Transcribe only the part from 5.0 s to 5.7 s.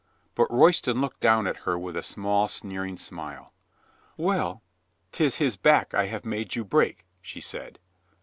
*Tis his